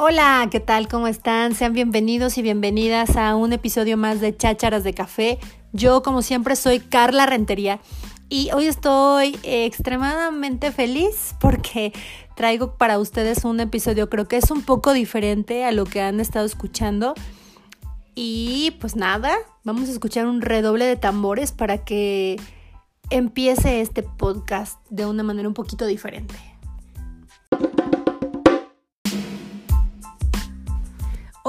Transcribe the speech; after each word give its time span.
Hola, 0.00 0.46
¿qué 0.48 0.60
tal? 0.60 0.86
¿Cómo 0.86 1.08
están? 1.08 1.56
Sean 1.56 1.72
bienvenidos 1.72 2.38
y 2.38 2.42
bienvenidas 2.42 3.16
a 3.16 3.34
un 3.34 3.52
episodio 3.52 3.96
más 3.96 4.20
de 4.20 4.36
Chácharas 4.36 4.84
de 4.84 4.94
Café. 4.94 5.40
Yo, 5.72 6.04
como 6.04 6.22
siempre, 6.22 6.54
soy 6.54 6.78
Carla 6.78 7.26
Rentería 7.26 7.80
y 8.28 8.52
hoy 8.52 8.68
estoy 8.68 9.36
extremadamente 9.42 10.70
feliz 10.70 11.34
porque 11.40 11.92
traigo 12.36 12.76
para 12.76 13.00
ustedes 13.00 13.44
un 13.44 13.58
episodio, 13.58 14.08
creo 14.08 14.28
que 14.28 14.36
es 14.36 14.52
un 14.52 14.62
poco 14.62 14.92
diferente 14.92 15.64
a 15.64 15.72
lo 15.72 15.84
que 15.84 16.00
han 16.00 16.20
estado 16.20 16.46
escuchando. 16.46 17.14
Y 18.14 18.76
pues 18.80 18.94
nada, 18.94 19.36
vamos 19.64 19.88
a 19.88 19.92
escuchar 19.92 20.28
un 20.28 20.42
redoble 20.42 20.84
de 20.84 20.94
tambores 20.94 21.50
para 21.50 21.78
que 21.78 22.40
empiece 23.10 23.80
este 23.80 24.04
podcast 24.04 24.78
de 24.90 25.06
una 25.06 25.24
manera 25.24 25.48
un 25.48 25.54
poquito 25.54 25.86
diferente. 25.86 26.36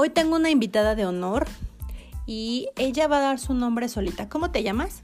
Hoy 0.02 0.08
tengo 0.08 0.36
una 0.36 0.48
invitada 0.48 0.94
de 0.94 1.04
honor 1.04 1.46
y 2.24 2.70
ella 2.76 3.06
va 3.06 3.18
a 3.18 3.20
dar 3.20 3.38
su 3.38 3.52
nombre 3.52 3.86
solita. 3.86 4.30
¿Cómo 4.30 4.50
te 4.50 4.62
llamas? 4.62 5.02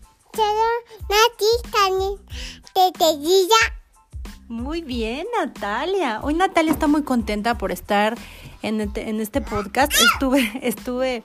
Muy 4.48 4.80
bien, 4.80 5.27
Natalia. 5.38 6.20
Hoy 6.22 6.32
Natalia 6.32 6.72
está 6.72 6.86
muy 6.86 7.02
contenta 7.02 7.59
por 7.59 7.72
estar 7.72 8.16
en 8.62 8.80
este, 8.80 9.10
en 9.10 9.20
este 9.20 9.42
podcast. 9.42 9.92
Estuve, 9.92 10.50
estuve 10.62 11.22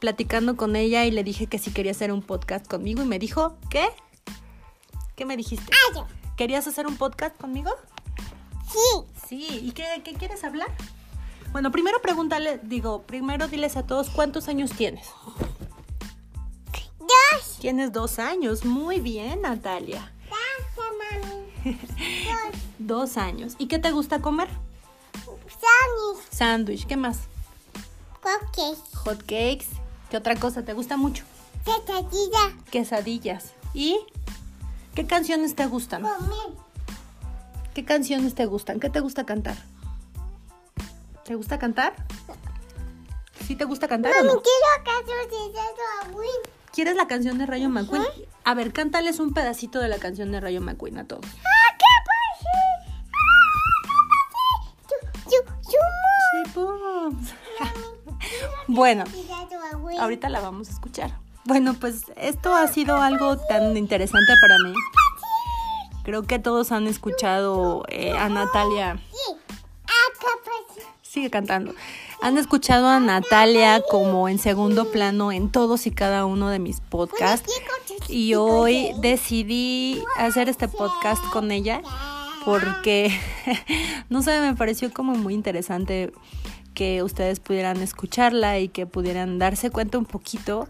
platicando 0.00 0.58
con 0.58 0.76
ella 0.76 1.06
y 1.06 1.10
le 1.10 1.24
dije 1.24 1.46
que 1.46 1.58
si 1.58 1.70
quería 1.70 1.92
hacer 1.92 2.12
un 2.12 2.20
podcast 2.20 2.66
conmigo 2.68 3.02
y 3.02 3.06
me 3.06 3.18
dijo, 3.18 3.56
¿qué? 3.70 3.88
¿Qué 5.16 5.24
me 5.24 5.38
dijiste? 5.38 5.72
¿Querías 6.36 6.66
hacer 6.66 6.86
un 6.86 6.98
podcast 6.98 7.34
conmigo? 7.40 7.70
Sí. 8.70 9.06
Sí, 9.26 9.60
¿y 9.62 9.72
qué, 9.72 9.86
qué 10.04 10.12
quieres 10.12 10.44
hablar? 10.44 10.68
Bueno, 11.54 11.70
primero 11.70 12.02
pregúntale, 12.02 12.58
digo, 12.64 13.02
primero 13.02 13.46
diles 13.46 13.76
a 13.76 13.86
todos 13.86 14.10
cuántos 14.10 14.48
años 14.48 14.72
tienes. 14.72 15.06
Dos. 16.98 17.58
Tienes 17.60 17.92
dos 17.92 18.18
años, 18.18 18.64
muy 18.64 18.98
bien, 18.98 19.42
Natalia. 19.42 20.12
Gracias, 20.26 21.22
mami. 21.62 21.78
Dos 22.80 23.16
años. 23.16 23.54
¿Y 23.58 23.68
qué 23.68 23.78
te 23.78 23.92
gusta 23.92 24.20
comer? 24.20 24.48
Dos. 25.24 26.18
Sándwich, 26.28 26.88
¿qué 26.88 26.96
más? 26.96 27.20
Cookies. 28.20 28.80
Hot 29.04 29.20
cakes. 29.20 29.68
¿Qué 30.10 30.16
otra 30.16 30.34
cosa 30.34 30.64
te 30.64 30.72
gusta 30.72 30.96
mucho? 30.96 31.22
Quesadilla. 31.64 32.52
Quesadillas. 32.72 33.52
¿Y 33.72 34.00
qué 34.96 35.06
canciones 35.06 35.54
te 35.54 35.66
gustan? 35.66 36.02
Comer. 36.02 36.58
¿Qué 37.74 37.84
canciones 37.84 38.34
te 38.34 38.44
gustan? 38.46 38.80
¿Qué 38.80 38.90
te 38.90 38.98
gusta 38.98 39.24
cantar? 39.24 39.56
¿Te 41.24 41.34
gusta 41.34 41.58
cantar? 41.58 41.94
¿Sí 43.46 43.56
te 43.56 43.64
gusta 43.64 43.88
cantar 43.88 44.12
o 44.12 44.16
Mami, 44.16 44.28
no? 44.28 44.42
quiero 44.42 44.66
abuelo. 46.02 46.30
¿Quieres 46.72 46.96
la 46.96 47.06
canción 47.06 47.38
de 47.38 47.46
Rayo 47.46 47.68
McQueen? 47.68 48.04
A 48.44 48.54
ver, 48.54 48.72
cántales 48.72 49.20
un 49.20 49.32
pedacito 49.32 49.80
de 49.80 49.88
la 49.88 49.98
canción 49.98 50.32
de 50.32 50.40
Rayo 50.40 50.60
McQueen 50.60 50.98
a 50.98 51.06
todos. 51.06 51.24
¡Ah, 51.24 51.76
qué! 51.78 51.84
¡Ah, 57.60 57.72
bueno, 58.66 59.04
ahorita 59.98 60.28
la 60.28 60.40
vamos 60.40 60.68
a 60.68 60.72
escuchar. 60.72 61.12
Bueno, 61.44 61.74
pues 61.74 62.02
esto 62.16 62.54
ha 62.54 62.66
sido 62.68 62.96
algo 62.96 63.36
tan 63.36 63.76
interesante 63.76 64.32
para 64.40 64.58
mí. 64.64 64.74
Creo 66.02 66.22
que 66.22 66.38
todos 66.38 66.72
han 66.72 66.86
escuchado 66.86 67.84
eh, 67.88 68.16
a 68.16 68.28
Natalia. 68.28 69.00
Sigue 71.14 71.30
cantando. 71.30 71.76
Han 72.22 72.38
escuchado 72.38 72.88
a 72.88 72.98
Natalia 72.98 73.80
como 73.88 74.28
en 74.28 74.40
segundo 74.40 74.90
plano 74.90 75.30
en 75.30 75.48
todos 75.48 75.86
y 75.86 75.92
cada 75.92 76.26
uno 76.26 76.48
de 76.48 76.58
mis 76.58 76.80
podcasts. 76.80 77.52
Y 78.08 78.34
hoy 78.34 78.90
decidí 79.00 80.02
hacer 80.18 80.48
este 80.48 80.66
podcast 80.66 81.24
con 81.30 81.52
ella 81.52 81.82
porque, 82.44 83.16
no 84.08 84.22
sé, 84.22 84.40
me 84.40 84.56
pareció 84.56 84.92
como 84.92 85.14
muy 85.14 85.34
interesante 85.34 86.12
que 86.74 87.04
ustedes 87.04 87.38
pudieran 87.38 87.80
escucharla 87.80 88.58
y 88.58 88.66
que 88.66 88.84
pudieran 88.84 89.38
darse 89.38 89.70
cuenta 89.70 89.98
un 89.98 90.06
poquito, 90.06 90.66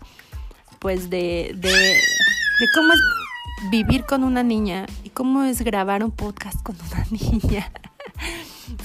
pues, 0.79 1.09
de, 1.09 1.55
de, 1.57 1.73
de 1.73 2.67
cómo 2.75 2.93
es 2.93 3.01
vivir 3.71 4.05
con 4.05 4.25
una 4.25 4.43
niña 4.43 4.85
y 5.05 5.09
cómo 5.09 5.45
es 5.45 5.63
grabar 5.63 6.05
un 6.05 6.11
podcast 6.11 6.63
con 6.63 6.77
una 6.93 7.07
niña. 7.11 7.73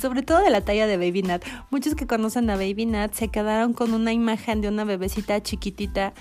Sobre 0.01 0.21
todo 0.21 0.39
de 0.39 0.49
la 0.49 0.61
talla 0.61 0.87
de 0.87 0.97
Baby 0.97 1.23
Nat. 1.23 1.43
Muchos 1.71 1.95
que 1.95 2.07
conocen 2.07 2.49
a 2.49 2.55
Baby 2.55 2.85
Nat 2.85 3.13
se 3.13 3.27
quedaron 3.27 3.73
con 3.73 3.93
una 3.93 4.13
imagen 4.13 4.61
de 4.61 4.69
una 4.69 4.85
bebecita 4.85 5.41
chiquitita 5.41 6.13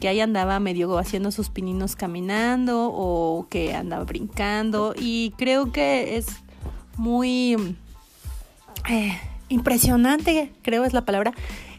que 0.00 0.08
ahí 0.08 0.20
andaba 0.20 0.60
medio 0.60 0.96
haciendo 0.98 1.30
sus 1.30 1.50
pininos 1.50 1.96
caminando 1.96 2.90
o 2.92 3.46
que 3.50 3.74
andaba 3.74 4.04
brincando 4.04 4.94
y 4.96 5.34
creo 5.36 5.72
que 5.72 6.16
es 6.16 6.26
muy 6.96 7.56
eh, 8.88 9.18
impresionante, 9.48 10.52
creo 10.62 10.84
es 10.84 10.92
la 10.92 11.04
palabra, 11.04 11.34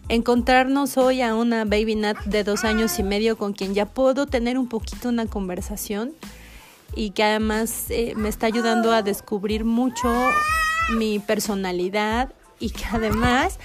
encontrarnos 0.09 0.97
hoy 0.97 1.21
a 1.21 1.35
una 1.35 1.65
Baby 1.65 1.95
Nat 1.95 2.17
de 2.25 2.43
dos 2.43 2.63
años 2.63 2.99
y 2.99 3.03
medio 3.03 3.37
con 3.37 3.53
quien 3.53 3.73
ya 3.73 3.85
puedo 3.85 4.25
tener 4.25 4.57
un 4.57 4.67
poquito 4.67 5.09
una 5.09 5.25
conversación 5.25 6.11
y 6.95 7.11
que 7.11 7.23
además 7.23 7.85
eh, 7.89 8.13
me 8.15 8.29
está 8.29 8.47
ayudando 8.47 8.91
a 8.91 9.01
descubrir 9.01 9.63
mucho 9.65 10.07
mi 10.97 11.19
personalidad 11.19 12.33
y 12.59 12.71
que 12.71 12.83
además 12.91 13.59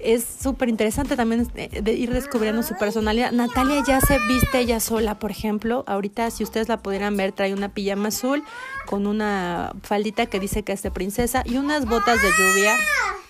es 0.00 0.24
súper 0.40 0.68
interesante 0.68 1.16
también 1.16 1.50
eh, 1.56 1.80
de 1.82 1.92
ir 1.92 2.12
descubriendo 2.12 2.62
su 2.62 2.76
personalidad. 2.76 3.32
Natalia 3.32 3.82
ya 3.86 4.00
se 4.00 4.18
viste 4.28 4.60
ella 4.60 4.78
sola, 4.80 5.18
por 5.18 5.30
ejemplo. 5.32 5.82
Ahorita, 5.88 6.30
si 6.30 6.44
ustedes 6.44 6.68
la 6.68 6.76
pudieran 6.78 7.16
ver, 7.16 7.32
trae 7.32 7.52
una 7.52 7.68
pijama 7.68 8.08
azul 8.08 8.44
con 8.86 9.06
una 9.08 9.72
faldita 9.82 10.26
que 10.26 10.38
dice 10.38 10.62
que 10.62 10.72
es 10.72 10.82
de 10.82 10.90
princesa 10.92 11.42
y 11.44 11.56
unas 11.56 11.84
botas 11.86 12.20
de 12.22 12.28
lluvia 12.38 12.76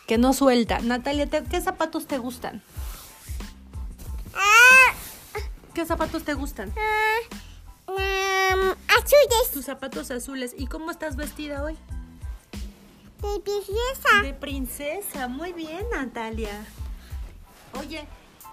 que 0.06 0.18
no 0.18 0.32
suelta. 0.34 0.80
Natalia, 0.80 1.26
¿te- 1.26 1.44
¿qué 1.44 1.60
zapatos 1.60 2.06
te 2.06 2.18
gustan? 2.18 2.62
¡Ah! 4.34 4.92
¿Qué 5.74 5.86
zapatos 5.86 6.22
te 6.24 6.34
gustan? 6.34 6.72
Ah, 9.14 9.24
um, 9.24 9.28
azules 9.28 9.50
Tus 9.52 9.64
zapatos 9.64 10.10
azules. 10.10 10.54
¿Y 10.56 10.66
cómo 10.66 10.90
estás 10.90 11.16
vestida 11.16 11.62
hoy? 11.62 11.76
de 13.20 13.40
princesa. 13.40 14.22
De 14.22 14.34
princesa, 14.34 15.28
muy 15.28 15.52
bien 15.52 15.86
Natalia. 15.90 16.64
Oye, 17.78 18.06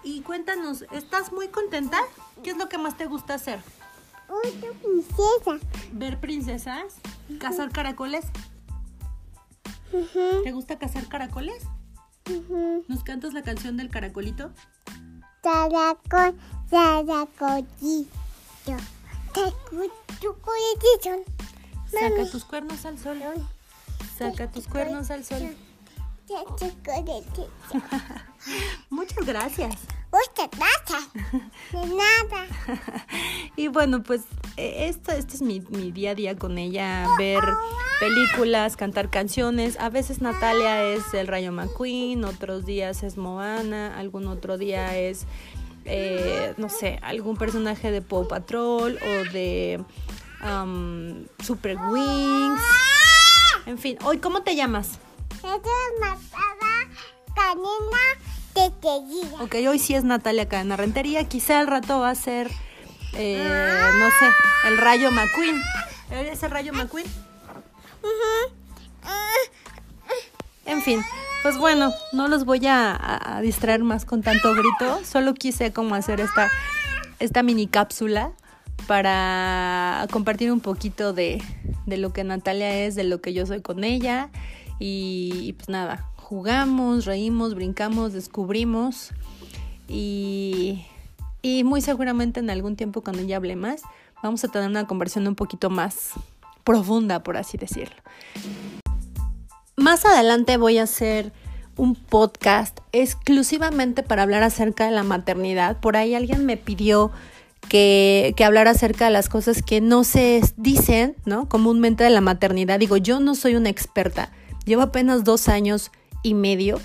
y 0.04 0.22
cuéntanos, 0.22 0.86
¿estás 0.92 1.32
muy 1.32 1.50
contenta? 1.50 2.00
¿Qué 2.44 2.52
es 2.52 2.58
lo 2.58 2.68
que 2.68 2.78
más 2.78 2.98
te 2.98 3.06
gusta 3.06 3.36
hacer? 3.36 3.60
Otra 4.28 4.72
princesa. 4.82 5.68
¿Ver 5.92 6.20
princesas? 6.20 6.96
¿Cazar 7.40 7.72
caracoles? 7.72 8.26
¿Te 10.44 10.52
gusta 10.52 10.78
cazar 10.78 11.08
caracoles? 11.08 11.64
¿Nos 12.88 13.04
cantas 13.04 13.34
la 13.34 13.44
canción 13.44 13.78
del 13.78 13.90
caracolito? 13.90 14.52
Caracol, 15.42 16.36
caracolito. 16.70 18.10
Saca 21.91 22.31
tus 22.31 22.46
cuernos 22.46 22.85
al 22.85 22.97
sol. 22.97 23.18
Saca 24.18 24.50
tus 24.50 24.68
cuernos 24.68 25.12
al 25.12 25.25
sol. 25.25 25.56
Muchas 28.90 29.25
gracias. 29.25 29.75
Muchas 30.12 30.50
gracias. 30.57 31.09
De 31.72 31.95
nada. 31.95 32.47
Y 33.57 33.69
bueno, 33.69 34.03
pues 34.03 34.24
eh, 34.57 34.88
esto, 34.90 35.13
este 35.13 35.36
es 35.36 35.42
mi, 35.42 35.62
mi 35.62 35.92
día 35.92 36.12
a 36.12 36.15
día 36.15 36.36
con 36.36 36.57
ella, 36.57 37.07
ver 37.18 37.42
películas, 38.00 38.75
cantar 38.75 39.10
canciones. 39.10 39.80
A 39.80 39.89
veces 39.89 40.21
Natalia 40.21 40.83
es 40.83 41.13
el 41.13 41.27
Rayo 41.27 41.54
McQueen, 41.54 42.25
otros 42.25 42.65
días 42.65 43.04
es 43.04 43.18
Moana, 43.18 43.98
algún 43.98 44.27
otro 44.27 44.57
día 44.57 44.98
es, 44.98 45.25
eh, 45.86 46.54
no 46.58 46.70
sé, 46.70 47.00
algún 47.02 47.38
personaje 47.38 47.92
de 47.92 48.02
Paw 48.02 48.28
Patrol 48.28 48.98
o 49.02 49.32
de 49.32 49.82
um, 50.44 51.26
Super 51.44 51.78
Wings. 51.78 52.62
En 53.66 53.78
fin, 53.78 53.98
hoy, 54.04 54.18
¿cómo 54.18 54.44
te 54.44 54.56
llamas? 54.56 55.00
Canina. 57.36 58.00
Ok, 59.42 59.56
hoy 59.68 59.80
sí 59.80 59.96
es 59.96 60.04
Natalia 60.04 60.48
Cadena 60.48 60.78
Rentería. 60.78 61.28
Quizá 61.28 61.60
al 61.60 61.68
rato 61.68 62.00
va 62.00 62.10
a 62.10 62.16
ser, 62.16 62.50
eh, 63.14 63.44
no 63.98 64.10
sé, 64.10 64.68
el 64.68 64.78
Rayo 64.78 65.12
McQueen. 65.12 65.62
¿Eres 66.10 66.42
el 66.44 66.52
Rayo 66.52 66.74
McQueen? 66.74 67.06
En 70.66 70.82
fin, 70.82 71.04
pues 71.45 71.59
bueno, 71.59 71.94
no 72.12 72.27
los 72.27 72.44
voy 72.44 72.62
a, 72.65 73.39
distraer 73.44 73.83
más 73.83 74.03
con 74.03 74.24
tanto 74.24 74.51
grito. 74.56 75.06
Solo 75.06 75.36
quise 75.36 75.71
como 75.71 75.94
hacer 75.94 76.19
esta, 76.19 77.44
mini 77.44 77.68
cápsula 77.68 78.31
para 78.88 80.07
compartir 80.09 80.51
un 80.51 80.59
poquito 80.59 81.13
de, 81.13 81.44
lo 81.86 82.12
que 82.13 82.24
Natalia 82.24 82.75
es, 82.80 82.95
de 82.95 83.03
lo 83.03 83.21
que 83.21 83.31
yo 83.31 83.45
soy 83.45 83.62
con 83.62 83.83
ella. 83.83 84.31
Y, 84.80 85.53
pues 85.57 85.69
nada, 85.69 86.09
jugamos, 86.15 87.06
reímos, 87.06 87.53
brincamos, 87.53 88.12
descubrimos 88.13 89.12
y, 89.88 90.83
muy 91.63 91.81
seguramente 91.81 92.39
en 92.39 92.50
algún 92.50 92.75
tiempo 92.75 93.01
cuando 93.01 93.21
ya 93.21 93.38
hable 93.38 93.56
más 93.56 93.83
vamos 94.24 94.44
a 94.44 94.48
tener 94.48 94.68
una 94.68 94.88
conversación 94.88 95.27
un 95.27 95.36
poquito 95.36 95.69
más 95.69 96.09
profunda, 96.63 97.21
por 97.21 97.38
así 97.38 97.56
decirlo. 97.59 98.01
Más 99.77 100.06
adelante 100.06 100.56
voy 100.56 100.77
a 100.77 100.83
hacer 100.83 101.33
un 101.75 101.95
podcast 101.95 102.80
exclusivamente 102.94 104.04
para 104.04 104.24
hablar 104.24 104.42
acerca 104.42 104.86
de 104.86 104.92
la 104.92 105.04
maternidad. 105.04 105.81
Por 105.81 105.98
ahí 105.98 106.16
alguien 106.16 106.45
me 106.45 106.56
pidió 106.56 107.12
que, 107.68 108.33
que 108.38 108.45
hablara 108.45 108.72
acerca 108.72 109.06
de 109.06 109.12
las 109.12 109.27
cosas 109.27 109.62
que 109.62 109.81
no 109.81 110.06
se 110.06 110.42
dicen, 110.56 111.18
¿no? 111.25 111.50
Comúnmente 111.50 112.06
de 112.06 112.10
la 112.10 112.22
maternidad. 112.22 112.80
Digo, 112.80 112.95
yo 112.95 113.19
no 113.19 113.36
soy 113.36 113.56
una 113.56 113.69
experta. 113.69 114.31
Llevo 114.63 114.81
apenas 114.81 115.25
dos 115.25 115.50
años 115.50 115.92
y 116.24 116.36
medio 116.36 116.80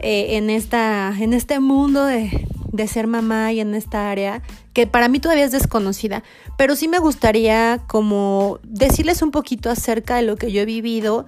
eh, 0.00 0.36
en, 0.36 0.50
esta, 0.50 1.14
en 1.16 1.32
este 1.32 1.60
mundo 1.60 2.04
de, 2.04 2.44
de 2.72 2.88
ser 2.88 3.06
mamá 3.06 3.52
y 3.52 3.60
en 3.60 3.74
esta 3.74 4.10
área 4.10 4.42
que 4.72 4.86
para 4.86 5.08
mí 5.08 5.20
todavía 5.20 5.44
es 5.44 5.52
desconocida, 5.52 6.22
pero 6.58 6.76
sí 6.76 6.86
me 6.86 6.98
gustaría 6.98 7.80
como 7.86 8.58
decirles 8.62 9.22
un 9.22 9.30
poquito 9.30 9.70
acerca 9.70 10.16
de 10.16 10.22
lo 10.22 10.36
que 10.36 10.52
yo 10.52 10.60
he 10.60 10.66
vivido 10.66 11.24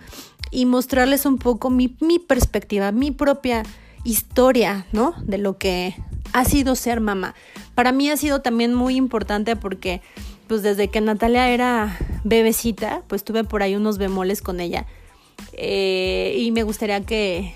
y 0.51 0.67
mostrarles 0.67 1.27
un 1.27 1.39
poco 1.39 1.71
mi, 1.71 1.97
mi 2.01 2.19
perspectiva, 2.19 2.93
mi 2.93 3.11
propia 3.11 3.63
historia, 4.05 4.87
¿no? 4.93 5.15
De 5.23 5.39
lo 5.39 5.59
que 5.59 5.95
ha 6.33 6.45
sido 6.45 6.75
ser 6.75 7.01
mamá. 7.01 7.35
Para 7.75 7.93
mí 7.93 8.11
ha 8.11 8.17
sido 8.17 8.41
también 8.41 8.75
muy 8.75 8.97
importante 8.97 9.57
porque 9.57 10.01
pues 10.47 10.63
desde 10.63 10.89
que 10.89 11.01
Natalia 11.01 11.51
era 11.51 11.97
bebecita, 12.25 13.03
pues 13.07 13.23
tuve 13.23 13.45
por 13.45 13.63
ahí 13.63 13.77
unos 13.77 13.99
bemoles 13.99 14.43
con 14.43 14.61
ella. 14.61 14.87
Eh, 15.53 16.37
y 16.39 16.51
me 16.53 16.63
gustaría 16.63 17.03
que, 17.03 17.55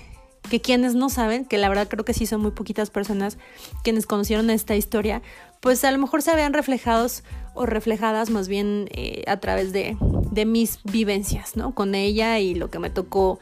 que 0.49 0.61
quienes 0.61 0.93
no 0.93 1.09
saben, 1.09 1.45
que 1.45 1.57
la 1.57 1.69
verdad 1.69 1.87
creo 1.89 2.05
que 2.05 2.13
sí 2.13 2.25
son 2.25 2.41
muy 2.41 2.51
poquitas 2.51 2.91
personas 2.91 3.37
quienes 3.83 4.05
conocieron 4.05 4.49
esta 4.49 4.75
historia, 4.75 5.21
pues 5.63 5.81
a 5.85 5.91
lo 5.91 5.97
mejor 5.97 6.21
se 6.21 6.35
vean 6.35 6.51
reflejados 6.51 7.23
o 7.53 7.65
reflejadas 7.65 8.29
más 8.29 8.49
bien 8.49 8.89
eh, 8.91 9.23
a 9.27 9.37
través 9.37 9.71
de, 9.71 9.95
de, 10.29 10.45
mis 10.45 10.79
vivencias, 10.83 11.55
¿no? 11.55 11.73
Con 11.73 11.95
ella 11.95 12.37
y 12.39 12.53
lo 12.53 12.69
que 12.69 12.79
me 12.79 12.89
tocó 12.89 13.39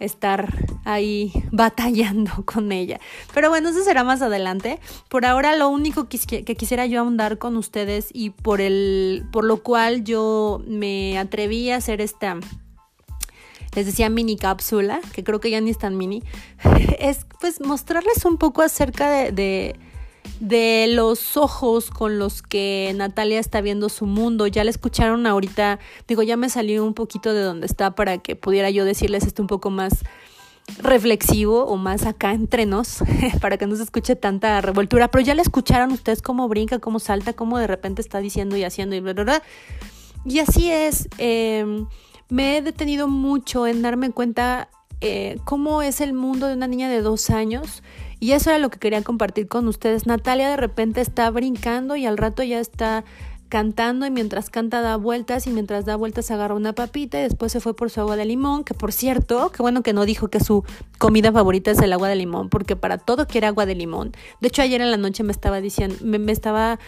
estar 0.00 0.48
ahí 0.86 1.30
batallando 1.52 2.32
con 2.46 2.72
ella. 2.72 3.00
Pero 3.34 3.50
bueno, 3.50 3.68
eso 3.68 3.84
será 3.84 4.02
más 4.02 4.22
adelante. 4.22 4.80
Por 5.10 5.26
ahora 5.26 5.54
lo 5.54 5.68
único 5.68 6.08
que, 6.08 6.18
quisiera 6.56 6.86
yo 6.86 7.00
ahondar 7.00 7.36
con 7.36 7.58
ustedes 7.58 8.08
y 8.14 8.30
por, 8.30 8.62
el, 8.62 9.26
por 9.30 9.44
lo 9.44 9.62
cual 9.62 10.04
yo 10.04 10.62
me 10.66 11.18
atreví 11.18 11.70
a 11.70 11.76
hacer 11.76 12.00
esta 12.00 12.38
les 13.74 13.86
decía 13.86 14.10
mini 14.10 14.36
cápsula, 14.36 15.00
que 15.14 15.24
creo 15.24 15.40
que 15.40 15.50
ya 15.50 15.60
ni 15.60 15.70
es 15.70 15.78
tan 15.78 15.96
mini, 15.96 16.22
es 16.98 17.26
pues 17.40 17.60
mostrarles 17.60 18.24
un 18.24 18.36
poco 18.36 18.62
acerca 18.62 19.10
de, 19.10 19.76
de, 20.40 20.86
los 20.88 21.36
ojos 21.36 21.90
con 21.90 22.18
los 22.18 22.42
que 22.42 22.92
Natalia 22.96 23.38
está 23.38 23.60
viendo 23.60 23.88
su 23.88 24.06
mundo. 24.06 24.46
Ya 24.46 24.64
la 24.64 24.70
escucharon 24.70 25.26
ahorita, 25.26 25.78
digo, 26.08 26.22
ya 26.22 26.36
me 26.36 26.48
salió 26.48 26.84
un 26.84 26.94
poquito 26.94 27.32
de 27.32 27.42
donde 27.42 27.66
está 27.66 27.94
para 27.94 28.18
que 28.18 28.36
pudiera 28.36 28.70
yo 28.70 28.84
decirles 28.84 29.24
esto 29.24 29.42
un 29.42 29.48
poco 29.48 29.70
más 29.70 30.04
reflexivo 30.78 31.64
o 31.64 31.76
más 31.76 32.06
acá 32.06 32.32
entre 32.32 32.66
nos, 32.66 33.02
para 33.40 33.56
que 33.56 33.66
no 33.66 33.76
se 33.76 33.82
escuche 33.82 34.16
tanta 34.16 34.60
revoltura, 34.60 35.10
pero 35.10 35.24
ya 35.24 35.34
la 35.34 35.42
escucharon 35.42 35.92
ustedes 35.92 36.22
cómo 36.22 36.48
brinca, 36.48 36.78
cómo 36.78 36.98
salta, 36.98 37.32
cómo 37.32 37.58
de 37.58 37.66
repente 37.66 38.00
está 38.00 38.20
diciendo 38.20 38.56
y 38.56 38.64
haciendo 38.64 38.94
y 38.94 39.00
bla, 39.00 39.42
Y 40.24 40.38
así 40.38 40.70
es. 40.70 41.08
Eh, 41.18 41.84
me 42.28 42.56
he 42.56 42.62
detenido 42.62 43.08
mucho 43.08 43.66
en 43.66 43.82
darme 43.82 44.10
cuenta 44.10 44.70
eh, 45.02 45.38
cómo 45.44 45.82
es 45.82 46.00
el 46.00 46.14
mundo 46.14 46.46
de 46.46 46.54
una 46.54 46.66
niña 46.66 46.88
de 46.88 47.02
dos 47.02 47.28
años. 47.28 47.82
Y 48.22 48.34
eso 48.34 48.50
era 48.50 48.60
lo 48.60 48.70
que 48.70 48.78
quería 48.78 49.02
compartir 49.02 49.48
con 49.48 49.66
ustedes. 49.66 50.06
Natalia 50.06 50.48
de 50.48 50.56
repente 50.56 51.00
está 51.00 51.28
brincando 51.28 51.96
y 51.96 52.06
al 52.06 52.16
rato 52.16 52.44
ya 52.44 52.60
está 52.60 53.02
cantando 53.48 54.06
y 54.06 54.12
mientras 54.12 54.48
canta 54.48 54.80
da 54.80 54.94
vueltas 54.94 55.48
y 55.48 55.50
mientras 55.50 55.86
da 55.86 55.96
vueltas 55.96 56.30
agarra 56.30 56.54
una 56.54 56.72
papita 56.72 57.18
y 57.18 57.24
después 57.24 57.50
se 57.50 57.58
fue 57.58 57.74
por 57.74 57.90
su 57.90 58.00
agua 58.00 58.14
de 58.14 58.24
limón, 58.24 58.62
que 58.62 58.74
por 58.74 58.92
cierto, 58.92 59.50
qué 59.50 59.60
bueno 59.60 59.82
que 59.82 59.92
no 59.92 60.04
dijo 60.04 60.28
que 60.28 60.38
su 60.38 60.64
comida 60.98 61.32
favorita 61.32 61.72
es 61.72 61.80
el 61.80 61.92
agua 61.92 62.08
de 62.08 62.14
limón, 62.14 62.48
porque 62.48 62.76
para 62.76 62.96
todo 62.96 63.26
quiere 63.26 63.48
agua 63.48 63.66
de 63.66 63.74
limón. 63.74 64.12
De 64.40 64.46
hecho, 64.46 64.62
ayer 64.62 64.80
en 64.80 64.92
la 64.92 64.98
noche 64.98 65.24
me 65.24 65.32
estaba 65.32 65.60
diciendo, 65.60 65.96
me, 66.02 66.20
me 66.20 66.30
estaba 66.30 66.78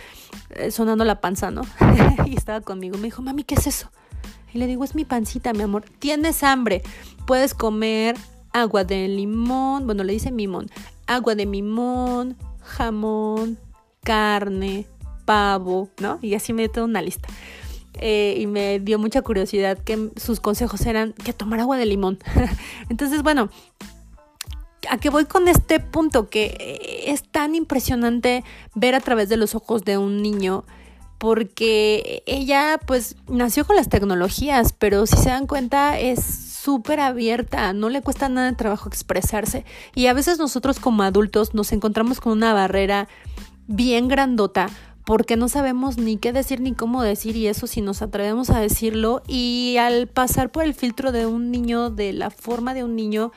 eh, 0.50 0.70
sonando 0.70 1.04
la 1.04 1.20
panza, 1.20 1.50
¿no? 1.50 1.62
y 2.26 2.36
estaba 2.36 2.60
conmigo, 2.60 2.96
me 2.96 3.08
dijo, 3.08 3.22
mami, 3.22 3.42
¿qué 3.42 3.56
es 3.56 3.66
eso? 3.66 3.90
Y 4.52 4.58
le 4.58 4.68
digo, 4.68 4.84
es 4.84 4.94
mi 4.94 5.04
pancita, 5.04 5.52
mi 5.52 5.62
amor. 5.62 5.82
Tienes 5.98 6.44
hambre. 6.44 6.82
Puedes 7.26 7.54
comer 7.54 8.14
agua 8.52 8.84
de 8.84 9.08
limón. 9.08 9.84
Bueno, 9.84 10.04
le 10.04 10.12
dice 10.12 10.30
limón. 10.30 10.70
Agua 11.06 11.34
de 11.34 11.46
limón, 11.46 12.36
jamón, 12.60 13.58
carne, 14.02 14.86
pavo, 15.24 15.90
¿no? 16.00 16.18
Y 16.22 16.34
así 16.34 16.52
me 16.52 16.62
dio 16.62 16.70
toda 16.70 16.86
una 16.86 17.02
lista. 17.02 17.28
Eh, 18.00 18.36
y 18.38 18.46
me 18.46 18.80
dio 18.80 18.98
mucha 18.98 19.22
curiosidad 19.22 19.78
que 19.78 20.10
sus 20.16 20.40
consejos 20.40 20.84
eran 20.86 21.12
que 21.12 21.32
tomar 21.32 21.60
agua 21.60 21.76
de 21.76 21.86
limón. 21.86 22.18
Entonces, 22.88 23.22
bueno, 23.22 23.50
¿a 24.90 24.98
qué 24.98 25.10
voy 25.10 25.26
con 25.26 25.48
este 25.48 25.80
punto? 25.80 26.28
Que 26.28 27.04
es 27.06 27.22
tan 27.22 27.54
impresionante 27.54 28.44
ver 28.74 28.94
a 28.94 29.00
través 29.00 29.28
de 29.28 29.36
los 29.36 29.54
ojos 29.54 29.84
de 29.84 29.98
un 29.98 30.22
niño 30.22 30.64
porque 31.18 32.22
ella 32.26 32.78
pues 32.86 33.16
nació 33.28 33.66
con 33.66 33.76
las 33.76 33.88
tecnologías, 33.88 34.72
pero 34.72 35.06
si 35.06 35.16
se 35.16 35.30
dan 35.30 35.46
cuenta 35.46 35.98
es 35.98 36.22
súper 36.64 37.00
abierta, 37.00 37.72
no 37.72 37.88
le 37.88 38.02
cuesta 38.02 38.28
nada 38.28 38.50
de 38.50 38.56
trabajo 38.56 38.88
expresarse. 38.88 39.64
Y 39.94 40.06
a 40.06 40.14
veces 40.14 40.38
nosotros 40.38 40.80
como 40.80 41.02
adultos 41.02 41.54
nos 41.54 41.72
encontramos 41.72 42.20
con 42.20 42.32
una 42.32 42.54
barrera 42.54 43.08
bien 43.66 44.08
grandota 44.08 44.68
porque 45.04 45.36
no 45.36 45.48
sabemos 45.48 45.98
ni 45.98 46.16
qué 46.16 46.32
decir 46.32 46.60
ni 46.60 46.72
cómo 46.72 47.02
decir 47.02 47.36
y 47.36 47.46
eso 47.46 47.66
si 47.66 47.82
nos 47.82 48.00
atrevemos 48.00 48.50
a 48.50 48.60
decirlo 48.60 49.22
y 49.28 49.76
al 49.78 50.06
pasar 50.06 50.50
por 50.50 50.64
el 50.64 50.74
filtro 50.74 51.12
de 51.12 51.26
un 51.26 51.50
niño, 51.50 51.90
de 51.90 52.12
la 52.12 52.30
forma 52.30 52.72
de 52.72 52.84
un 52.84 52.96
niño, 52.96 53.32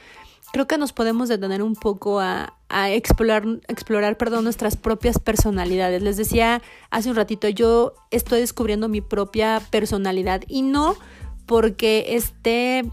creo 0.53 0.68
que 0.68 0.77
nos 0.77 0.94
podemos 0.94 1.27
detener 1.27 1.62
un 1.62 1.75
poco 1.75 2.21
a, 2.21 2.56
explorar, 2.69 3.46
explorar 3.68 4.18
perdón, 4.18 4.44
nuestras 4.44 4.75
propias 4.75 5.19
personalidades. 5.19 6.02
Les 6.02 6.18
decía 6.18 6.62
hace 6.90 7.10
un 7.10 7.16
ratito, 7.16 7.48
yo 7.50 7.94
estoy 8.12 8.42
descubriendo 8.42 8.90
mi 8.90 9.02
propia 9.02 9.62
personalidad 9.72 10.42
y 10.48 10.62
no 10.62 10.95
porque 11.45 12.16
esté 12.16 12.83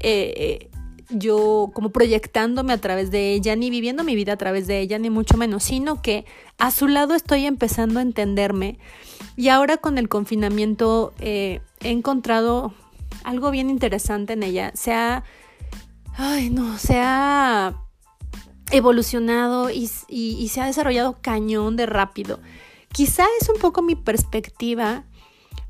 eh, 0.00 0.70
yo 1.10 1.70
como 1.72 1.90
proyectándome 1.90 2.72
a 2.72 2.78
través 2.78 3.10
de 3.10 3.32
ella, 3.32 3.56
ni 3.56 3.70
viviendo 3.70 4.04
mi 4.04 4.14
vida 4.14 4.32
a 4.32 4.36
través 4.36 4.66
de 4.66 4.80
ella, 4.80 4.98
ni 4.98 5.10
mucho 5.10 5.36
menos, 5.36 5.64
sino 5.64 6.02
que 6.02 6.24
a 6.58 6.70
su 6.70 6.88
lado 6.88 7.14
estoy 7.14 7.46
empezando 7.46 8.00
a 8.00 8.02
entenderme. 8.02 8.78
Y 9.36 9.48
ahora 9.48 9.76
con 9.76 9.98
el 9.98 10.08
confinamiento 10.08 11.12
eh, 11.18 11.60
he 11.80 11.90
encontrado 11.90 12.74
algo 13.24 13.50
bien 13.50 13.70
interesante 13.70 14.32
en 14.32 14.42
ella. 14.42 14.72
Se 14.74 14.92
ha 14.92 15.24
ay 16.16 16.50
no, 16.50 16.78
se 16.78 16.98
ha 16.98 17.74
evolucionado 18.70 19.70
y, 19.70 19.88
se 19.88 20.60
ha 20.60 20.66
desarrollado 20.66 21.18
cañón 21.20 21.76
de 21.76 21.86
rápido. 21.86 22.40
Quizá 22.92 23.24
es 23.40 23.48
un 23.48 23.60
poco 23.60 23.82
mi 23.82 23.94
perspectiva, 23.94 25.04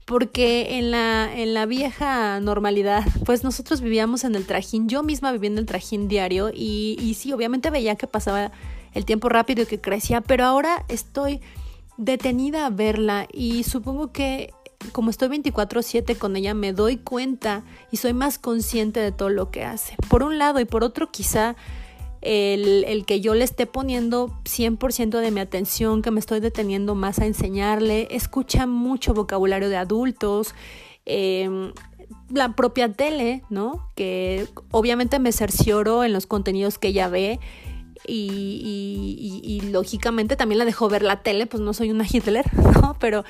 porque 0.05 0.79
en 0.79 0.93
la, 0.93 1.29
en 1.35 1.55
la 1.55 1.67
vieja 1.67 2.38
normalidad, 2.41 3.05
pues 3.25 3.43
nosotros 3.43 3.81
vivíamos 3.81 4.23
en 4.25 4.37
el 4.37 4.47
trajín, 4.47 4.88
yo 4.88 5.03
misma 5.03 5.33
vivía 5.33 5.50
en 5.50 5.59
el 5.59 5.67
trajín 5.67 6.07
diario 6.07 6.50
y, 6.55 6.97
y 7.00 7.15
sí, 7.15 7.33
obviamente 7.33 7.71
veía 7.71 7.97
que 7.97 8.07
pasaba 8.07 8.53
el 8.95 9.05
tiempo 9.05 9.29
rápido 9.29 9.65
y 9.65 9.67
que 9.67 9.81
crecía, 9.81 10.21
pero 10.21 10.45
ahora 10.45 10.85
estoy 10.88 11.41
detenida 11.97 12.67
a 12.67 12.71
verla 12.71 13.26
y 13.33 13.65
supongo 13.65 14.12
que 14.12 14.53
como 14.93 15.11
estoy 15.11 15.29
24/7 15.29 16.17
con 16.17 16.37
ella, 16.37 16.55
me 16.55 16.73
doy 16.73 16.99
cuenta 16.99 17.65
y 17.91 17.97
soy 17.97 18.12
más 18.12 18.38
consciente 18.38 19.00
de 19.00 19.12
todo 19.12 19.31
lo 19.31 19.50
que 19.50 19.65
hace. 19.65 19.97
Por 20.09 20.23
un 20.23 20.38
lado 20.38 20.61
y 20.61 20.65
por 20.65 20.85
otro 20.85 21.11
quizá 21.11 21.57
el, 22.26 23.04
que 23.06 23.21
yo 23.21 23.35
le 23.35 23.45
esté 23.45 23.66
poniendo 23.66 24.28
100% 24.45 25.21
de 25.21 25.30
mi 25.30 25.40
atención, 25.40 26.02
que 26.02 26.11
me 26.11 26.21
estoy 26.21 26.40
deteniendo 26.40 26.95
más 26.95 27.21
a 27.21 27.26
enseñarle, 27.26 28.09
escucha 28.11 28.66
mucho 28.66 29.14
vocabulario 29.14 29.68
de 29.68 29.76
adultos, 29.76 30.54
eh, 31.04 31.73
la 32.28 32.54
propia 32.54 32.92
tele, 32.92 33.42
¿no? 33.49 33.90
Que 33.95 34.49
obviamente 34.71 35.18
me 35.18 35.33
cercioro 35.33 36.04
en 36.04 36.12
los 36.12 36.26
contenidos 36.26 36.78
que 36.78 36.88
ella 36.88 37.09
ve. 37.09 37.38
Y, 38.09 39.42
y, 39.42 39.61
lógicamente 39.73 40.37
también 40.37 40.59
la 40.61 40.64
dejo 40.64 40.88
ver 40.88 41.02
la 41.02 41.23
tele, 41.23 41.47
pues 41.47 41.61
no 41.61 41.73
soy 41.73 41.90
una 41.90 42.04
Hitler, 42.09 42.45
¿no? 42.80 42.97
Pero 43.00 43.25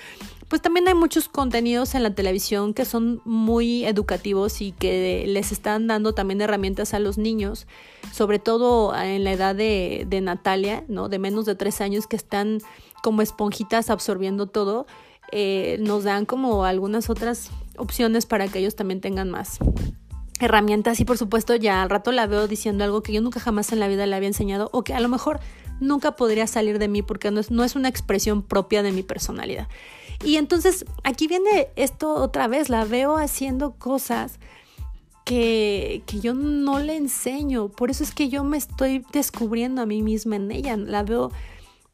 pues 0.49 0.63
también 0.63 0.87
hay 0.87 0.95
muchos 0.95 1.29
contenidos 1.29 1.95
en 1.95 2.03
la 2.03 2.15
televisión 2.15 2.73
que 2.73 2.85
son 2.85 3.21
muy 3.25 3.85
educativos 3.85 4.61
y 4.61 4.73
que 4.73 5.25
les 5.27 5.51
están 5.51 5.89
dando 5.89 6.15
también 6.15 6.41
herramientas 6.41 6.95
a 6.95 7.01
los 7.01 7.19
niños, 7.19 7.67
sobre 8.13 8.39
todo 8.39 8.97
en 8.97 9.25
la 9.25 9.33
edad 9.33 9.57
de, 9.57 10.07
Natalia, 10.23 10.85
¿no? 10.89 11.09
De 11.09 11.19
menos 11.19 11.47
de 11.47 11.57
tres 11.57 11.81
años 11.81 12.07
que 12.07 12.17
están 12.17 12.61
como 13.03 13.23
esponjitas 13.23 13.91
absorbiendo 13.91 14.47
todo, 14.47 14.87
eh, 15.33 15.79
nos 15.81 16.05
dan 16.05 16.27
como 16.27 16.65
algunas 16.65 17.11
otras 17.11 17.51
opciones 17.77 18.25
para 18.25 18.47
que 18.47 18.61
ellos 18.61 18.77
también 18.77 19.01
tengan 19.01 19.31
más 19.31 19.59
herramientas 20.39 21.01
y 21.01 21.05
por 21.05 21.19
supuesto 21.19 21.57
ya 21.57 21.83
al 21.83 21.91
rato 21.91 22.13
la 22.13 22.27
veo 22.27 22.47
diciendo 22.47 22.85
algo 22.85 23.03
que 23.03 23.13
yo 23.13 23.21
nunca 23.21 23.41
jamás 23.41 23.73
en 23.73 23.81
la 23.81 23.89
vida 23.89 24.07
le 24.07 24.15
había 24.15 24.29
enseñado 24.29 24.69
o 24.73 24.85
que 24.85 24.95
a 24.95 25.01
lo 25.01 25.09
mejor 25.09 25.41
nunca 25.81 26.17
podría 26.17 26.47
salir 26.47 26.79
de 26.79 26.89
mí 26.89 27.03
porque 27.03 27.31
no 27.31 27.41
es, 27.41 27.51
no 27.51 27.65
es 27.65 27.77
una 27.77 27.89
expresión 27.89 28.43
propia 28.43 28.83
de 28.83 28.93
mi 28.93 29.03
personalidad. 29.03 29.69
Y 30.25 30.37
entonces 30.37 30.85
aquí 31.05 31.27
viene 31.27 31.69
esto 31.77 32.15
otra 32.15 32.49
vez, 32.49 32.69
la 32.69 32.85
veo 32.85 33.17
haciendo 33.17 33.73
cosas 33.73 34.39
que, 35.25 36.03
que, 36.07 36.21
yo 36.21 36.35
no 36.35 36.79
le 36.79 36.97
enseño. 36.97 37.69
Por 37.69 37.91
eso 37.91 38.05
es 38.05 38.13
que 38.13 38.29
yo 38.29 38.45
me 38.45 38.57
estoy 38.57 39.05
descubriendo 39.13 39.83
a 39.83 39.87
mí 39.87 40.03
misma 40.03 40.37
en 40.37 40.51
ella. 40.53 40.77
La 40.77 41.03
veo 41.03 41.33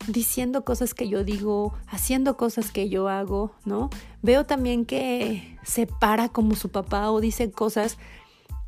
diciendo 0.06 0.64
cosas 0.64 0.94
que 0.94 1.08
yo 1.08 1.24
digo, 1.24 1.74
haciendo 1.86 2.36
cosas 2.36 2.70
que 2.70 2.88
yo 2.88 3.08
hago, 3.08 3.52
¿no? 3.64 3.90
Veo 4.22 4.44
también 4.44 4.84
que 4.84 5.58
se 5.62 5.86
para 5.86 6.28
como 6.28 6.54
su 6.54 6.70
papá 6.70 7.10
o 7.10 7.20
dice 7.20 7.50
cosas 7.50 7.98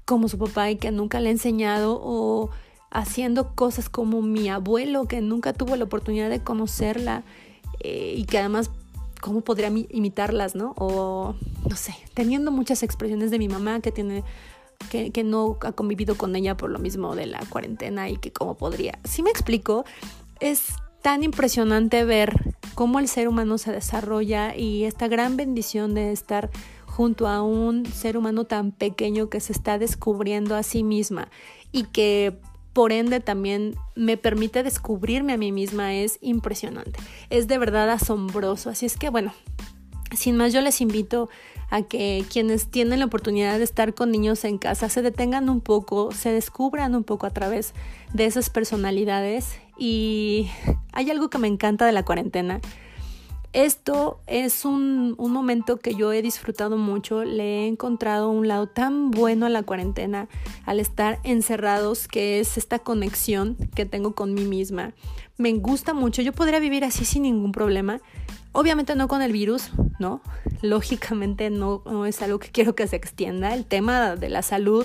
como 0.05 0.29
su 0.29 0.39
papá 0.39 0.71
y 0.71 0.77
que 0.77 0.91
nunca 0.91 1.21
le 1.21 1.29
he 1.29 1.33
enseñado 1.33 1.99
o 2.03 2.51
haciendo 2.95 3.55
cosas 3.55 3.91
como 3.91 4.23
mi 4.23 4.49
abuelo 4.49 5.07
que 5.07 5.21
nunca 5.21 5.53
tuvo 5.53 5.77
la 5.77 5.85
oportunidad 5.85 6.31
de 6.31 6.41
conocerla 6.41 7.25
eh, 7.81 8.15
y 8.17 8.25
que 8.25 8.39
además 8.39 8.71
cómo 9.21 9.41
podría 9.41 9.69
imitarlas, 9.91 10.55
¿no? 10.55 10.75
O 10.79 11.35
no 11.69 11.77
sé, 11.77 11.95
teniendo 12.15 12.53
muchas 12.53 12.83
expresiones 12.83 13.31
de 13.31 13.39
mi 13.39 13.49
mamá 13.49 13.81
que 13.81 13.91
tiene 13.91 14.23
que, 14.91 15.11
que, 15.11 15.25
no 15.25 15.59
ha 15.63 15.73
convivido 15.73 16.17
con 16.17 16.37
ella 16.37 16.57
por 16.57 16.71
lo 16.71 16.79
mismo 16.79 17.17
de 17.17 17.27
la 17.27 17.41
cuarentena 17.49 18.09
y 18.09 18.17
que 18.17 18.33
cómo 18.33 18.55
podría. 18.55 18.99
Si 19.05 19.23
me 19.23 19.31
explico, 19.31 19.85
es 20.41 20.75
tan 21.03 21.25
impresionante 21.25 22.05
ver 22.05 22.55
cómo 22.75 23.01
el 23.01 23.09
ser 23.09 23.29
humano 23.29 23.59
se 23.59 23.73
desarrolla 23.73 24.57
y 24.57 24.85
esta 24.85 25.09
gran 25.09 25.37
bendición 25.37 25.95
de 25.95 26.13
estar 26.13 26.51
junto 26.87 27.27
a 27.27 27.43
un 27.43 27.87
ser 27.87 28.17
humano 28.17 28.45
tan 28.45 28.71
pequeño 28.71 29.29
que 29.29 29.41
se 29.41 29.53
está 29.53 29.79
descubriendo 29.79 30.55
a 30.55 30.63
sí 30.63 30.85
misma 30.85 31.29
y 31.73 31.85
que 31.85 32.39
por 32.75 32.93
ende 32.93 33.21
también 33.21 33.77
me 33.95 34.17
permite 34.17 34.63
descubrirme 34.63 35.33
a 35.33 35.39
mí 35.39 35.53
misma 35.53 35.95
es 35.95 36.19
impresionante. 36.21 36.99
Es 37.31 37.49
de 37.49 37.57
verdad 37.57 37.89
asombroso. 37.89 38.69
Así 38.69 38.85
es 38.85 38.97
que 38.97 39.09
bueno, 39.09 39.33
sin 40.13 40.37
más 40.37 40.53
yo 40.53 40.61
les 40.61 40.81
invito 40.81 41.31
a 41.71 41.83
que 41.83 42.25
quienes 42.31 42.71
tienen 42.71 42.99
la 42.99 43.07
oportunidad 43.07 43.59
de 43.59 43.65
estar 43.65 43.95
con 43.95 44.11
niños 44.11 44.45
en 44.45 44.59
casa 44.59 44.89
se 44.89 45.03
detengan 45.03 45.49
un 45.49 45.61
poco, 45.61 46.13
se 46.13 46.31
descubran 46.31 46.95
un 46.95 47.05
poco 47.05 47.27
a 47.27 47.31
través 47.31 47.75
de 48.13 48.27
esas 48.27 48.51
personalidades. 48.51 49.59
Y 49.79 50.51
hay 50.93 51.11
algo 51.11 51.31
que 51.31 51.39
me 51.39 51.49
encanta 51.49 51.87
de 51.87 51.93
la 51.93 52.05
cuarentena 52.05 52.61
esto 53.55 54.21
es 54.27 54.65
un, 54.65 55.15
momento 55.17 55.79
que 55.79 55.95
yo 55.95 56.13
he 56.13 56.23
disfrutado 56.23 56.77
mucho, 56.77 57.25
le 57.25 57.63
he 57.63 57.67
encontrado 57.69 58.29
un 58.31 58.49
lado 58.49 58.67
tan 58.67 59.13
bueno 59.13 59.47
a 59.47 59.49
la 59.49 59.63
cuarentena 59.63 60.29
al 60.67 60.81
estar 60.81 61.21
encerrados, 61.23 62.09
que 62.09 62.41
es 62.41 62.59
esta 62.59 62.81
conexión 62.81 63.57
que 63.75 63.87
tengo 63.87 64.15
con 64.17 64.35
mí 64.35 64.45
misma. 64.45 64.93
Me 65.39 65.53
gusta 65.53 65.95
mucho, 65.95 66.21
yo 66.21 66.33
podría 66.33 66.59
vivir 66.59 66.85
así 66.85 67.05
sin 67.05 67.23
ningún 67.23 67.53
problema. 67.53 68.01
Obviamente 68.51 68.97
no 68.97 69.07
con 69.07 69.23
el 69.23 69.33
virus, 69.33 69.71
¿no? 70.01 70.21
Lógicamente 70.63 71.49
no, 71.49 71.83
no 71.87 72.07
es 72.07 72.23
algo 72.23 72.41
que 72.41 72.51
quiero 72.51 72.75
que 72.75 72.89
se 72.89 72.97
extienda, 72.97 73.55
el 73.55 73.67
tema 73.67 74.17
de 74.17 74.29
la 74.31 74.43
salud 74.43 74.85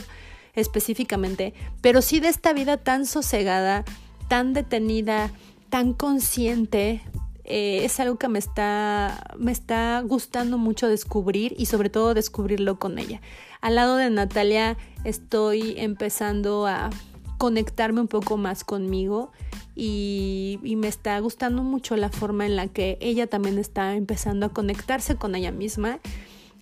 específicamente, 0.53 1.55
pero 1.81 2.01
sí 2.03 2.19
de 2.19 2.27
esta 2.27 2.53
vida 2.53 2.77
tan 2.77 3.07
sosegada, 3.07 3.83
tan 4.27 4.53
detenida, 4.53 5.31
tan 5.69 5.93
consciente, 5.93 7.01
eh, 7.49 7.83
es 7.83 7.99
algo 7.99 8.17
que 8.17 8.27
me 8.27 8.37
está, 8.37 9.23
me 9.37 9.51
está 9.51 10.01
gustando 10.05 10.59
mucho 10.59 10.87
descubrir 10.87 11.55
y 11.57 11.65
sobre 11.65 11.89
todo 11.89 12.13
descubrirlo 12.13 12.77
con 12.77 12.99
ella. 12.99 13.21
Al 13.59 13.75
lado 13.75 13.95
de 13.97 14.09
Natalia 14.11 14.77
estoy 15.03 15.73
empezando 15.77 16.67
a 16.67 16.91
conectarme 17.39 18.01
un 18.01 18.07
poco 18.07 18.37
más 18.37 18.63
conmigo 18.63 19.31
y, 19.75 20.59
me 20.77 20.87
está 20.87 21.19
gustando 21.19 21.63
mucho 21.63 21.95
la 21.95 22.09
forma 22.09 22.45
en 22.45 22.55
la 22.55 22.67
que 22.67 22.97
ella 23.01 23.27
también 23.27 23.57
está 23.57 23.95
empezando 23.95 24.45
a 24.45 24.49
conectarse 24.49 25.15
con 25.15 25.35
ella 25.35 25.51
misma, 25.51 25.99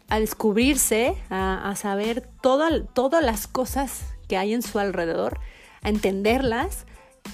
a 0.08 0.20
descubrirse, 0.20 1.15
a, 1.29 1.74
saber 1.75 2.29
todas 2.41 3.24
las 3.24 3.48
cosas 3.48 4.06
que 4.29 4.38
hay 4.38 4.53
en 4.53 4.62
su 4.62 4.79
alrededor, 4.79 5.39
a 5.82 5.89
entenderlas, 5.89 6.86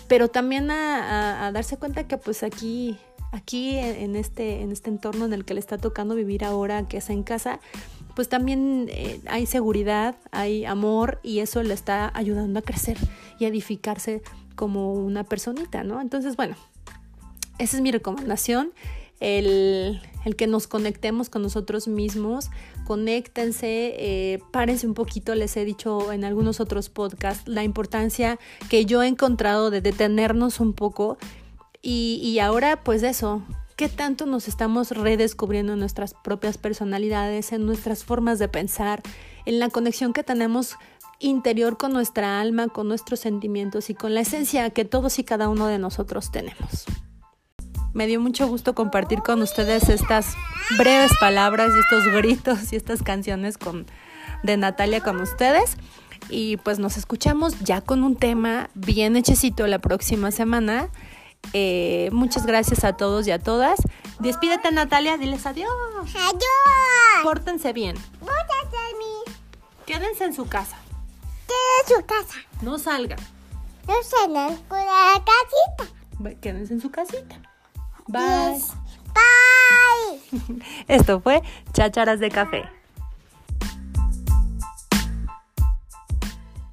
pero 0.08 0.28
también 0.28 0.72
a, 0.72 1.44
a, 1.44 1.48
a 1.48 1.52
darse 1.52 1.78
cuenta 1.78 2.08
que 2.08 2.18
pues 2.18 2.44
aquí 2.44 2.98
aquí 3.34 3.76
en 3.78 4.16
este, 4.16 4.62
en 4.62 4.72
este 4.72 4.92
entorno 4.92 5.26
en 5.26 5.34
el 5.34 5.44
que 5.44 5.56
le 5.56 5.60
está 5.60 5.80
tocando 5.80 6.14
vivir 6.14 6.46
ahora, 6.46 6.88
que 6.88 6.98
es 6.98 7.10
en 7.10 7.24
casa, 7.24 7.60
pues 8.16 8.30
también 8.30 8.88
eh, 8.92 9.20
hay 9.26 9.48
seguridad, 9.48 10.16
hay 10.32 10.66
amor 10.66 11.20
y 11.24 11.40
eso 11.40 11.64
le 11.64 11.74
está 11.74 12.12
ayudando 12.14 12.60
a 12.60 12.62
crecer 12.62 12.98
y 13.40 13.46
edificarse 13.46 14.22
como 14.56 14.94
una 14.94 15.24
personita, 15.24 15.84
¿no? 15.84 16.00
Entonces, 16.00 16.36
bueno, 16.36 16.56
esa 17.58 17.76
es 17.76 17.82
mi 17.82 17.92
recomendación. 17.92 18.72
El, 19.20 20.02
el, 20.26 20.36
que 20.36 20.48
nos 20.48 20.68
conectemos 20.68 21.30
con 21.30 21.44
nosotros 21.44 21.88
mismos, 21.88 22.50
conéctense, 22.86 23.96
eh, 23.98 24.40
párense 24.52 24.86
un 24.86 24.96
poquito, 24.96 25.34
les 25.34 25.56
he 25.56 25.64
dicho 25.64 26.12
en 26.12 26.26
algunos 26.26 26.60
otros 26.60 26.90
podcasts 26.90 27.48
la 27.48 27.64
importancia 27.64 28.38
que 28.70 28.86
yo 28.86 29.02
he 29.02 29.08
encontrado 29.08 29.70
de 29.72 29.80
detenernos 29.80 30.60
un 30.60 30.74
poco 30.74 31.18
y, 31.86 32.40
ahora, 32.40 32.82
pues 32.82 33.04
eso, 33.04 33.42
¿qué 33.76 33.90
tanto 33.90 34.26
nos 34.26 34.48
estamos 34.48 34.92
redescubriendo 34.92 35.74
en 35.74 35.80
nuestras 35.80 36.14
propias 36.14 36.58
personalidades, 36.58 37.52
en 37.52 37.66
nuestras 37.66 38.06
formas 38.06 38.40
de 38.40 38.48
pensar, 38.48 39.02
en 39.46 39.60
la 39.60 39.70
conexión 39.70 40.14
que 40.14 40.24
tenemos 40.24 40.78
interior 41.20 41.78
con 41.78 41.92
nuestra 41.92 42.40
alma, 42.40 42.70
con 42.70 42.88
nuestros 42.88 43.20
sentimientos 43.20 43.90
y 43.90 43.96
con 43.96 44.14
la 44.14 44.22
esencia 44.22 44.70
que 44.70 44.86
todos 44.86 45.20
y 45.20 45.26
cada 45.26 45.50
uno 45.50 45.68
de 45.68 45.78
nosotros 45.78 46.32
tenemos? 46.32 46.86
Me 47.94 48.08
dio 48.08 48.20
mucho 48.20 48.48
gusto 48.48 48.74
compartir 48.74 49.20
con 49.20 49.42
ustedes 49.42 49.90
estas 49.90 50.36
breves 50.78 51.12
palabras 51.20 51.72
y 51.76 51.80
estos 51.80 52.12
gritos 52.14 52.72
y 52.72 52.78
estas 52.78 53.04
canciones 53.04 53.58
con, 53.58 53.86
de 54.42 54.58
Natalia 54.58 55.02
con 55.02 55.20
ustedes. 55.20 55.78
Y 56.30 56.58
pues 56.58 56.80
nos 56.80 56.98
escuchamos 56.98 57.60
ya 57.60 57.82
con 57.82 58.04
un 58.04 58.16
tema 58.16 58.70
bien 58.74 59.16
hechecito 59.16 59.68
la 59.68 59.80
próxima 59.80 60.32
semana. 60.32 60.90
Eh, 61.52 62.10
muchas 62.12 62.46
gracias 62.46 62.84
a 62.84 62.94
todos 62.94 63.28
y 63.28 63.32
a 63.32 63.40
todas. 63.40 63.80
Despídete, 64.20 64.72
Natalia, 64.72 65.18
diles 65.18 65.46
adiós. 65.46 65.70
Adiós. 66.16 67.24
Pórtense 67.24 67.74
bien. 67.74 67.96
Pórtense 68.20 68.78
bien. 68.98 69.38
Quédense 69.86 70.24
en 70.24 70.34
su 70.34 70.48
casa. 70.48 70.78
Quédense 71.48 71.94
en 71.94 72.00
su 72.00 72.06
casa. 72.06 72.40
No 72.62 72.80
salgan. 72.80 73.20
No 73.88 73.96
salgan 74.04 74.58
con 74.68 74.80
la 74.80 75.24
casita. 75.24 76.40
Quédense 76.42 76.74
en 76.74 76.82
su 76.82 76.90
casita. 76.90 77.36
Bye. 78.08 78.62
Bye. 79.14 80.64
Esto 80.88 81.20
fue 81.22 81.42
Chácharas 81.74 82.20
de 82.20 82.30
Café. 82.32 82.64